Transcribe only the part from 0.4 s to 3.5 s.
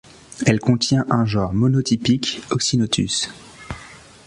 Elle contient un genre monotypique Oxynotus.